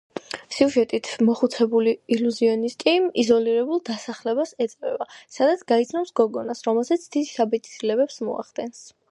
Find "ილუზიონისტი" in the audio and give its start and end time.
2.17-2.95